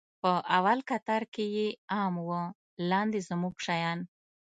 په 0.21 0.31
اول 0.57 0.79
کتار 0.89 1.23
کښې 1.33 1.45
يې 1.55 1.67
ام 2.01 2.13
و 2.27 2.29
لاندې 2.89 3.19
زموږ 3.29 3.55
شيان. 3.65 3.99